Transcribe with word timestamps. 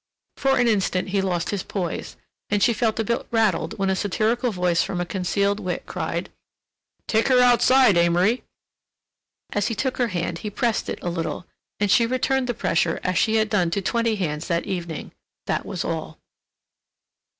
For 0.35 0.57
an 0.57 0.67
instant 0.67 1.09
he 1.09 1.21
lost 1.21 1.51
his 1.51 1.61
poise, 1.61 2.15
and 2.49 2.63
she 2.63 2.73
felt 2.73 2.97
a 2.99 3.03
bit 3.03 3.27
rattled 3.29 3.77
when 3.77 3.91
a 3.91 3.95
satirical 3.95 4.49
voice 4.51 4.81
from 4.81 4.99
a 4.99 5.05
concealed 5.05 5.59
wit 5.59 5.83
cried: 5.85 6.31
"Take 7.07 7.27
her 7.27 7.39
outside, 7.39 7.95
Amory!" 7.97 8.43
As 9.53 9.67
he 9.67 9.75
took 9.75 9.97
her 9.97 10.07
hand 10.07 10.39
he 10.39 10.49
pressed 10.49 10.89
it 10.89 10.97
a 11.03 11.09
little, 11.11 11.45
and 11.79 11.91
she 11.91 12.07
returned 12.07 12.47
the 12.47 12.55
pressure 12.55 12.99
as 13.03 13.15
she 13.19 13.35
had 13.35 13.47
done 13.47 13.69
to 13.69 13.81
twenty 13.83 14.15
hands 14.15 14.47
that 14.47 14.63
evening—that 14.65 15.67
was 15.67 15.85
all. 15.85 16.17